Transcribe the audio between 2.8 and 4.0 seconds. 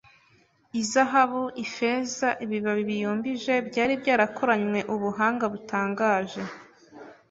biyumbije byari